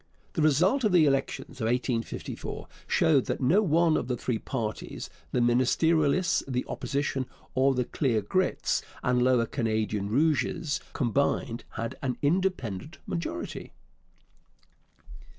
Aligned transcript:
The 0.33 0.41
result 0.41 0.83
of 0.83 0.93
the 0.93 1.05
elections 1.05 1.61
of 1.61 1.65
1854 1.65 2.67
showed 2.87 3.25
that 3.25 3.39
no 3.39 3.61
one 3.61 3.95
of 3.95 4.07
the 4.07 4.17
three 4.17 4.39
parties 4.39 5.11
the 5.31 5.41
Ministerialists, 5.41 6.41
the 6.47 6.65
Opposition, 6.67 7.27
or 7.53 7.75
the 7.75 7.85
Clear 7.85 8.23
Grits 8.23 8.81
and 9.03 9.21
Lower 9.21 9.45
Canadian 9.45 10.09
Rouges 10.09 10.79
combined 10.93 11.65
had 11.73 11.99
an 12.01 12.17
independent 12.23 12.97
majority. 13.05 13.73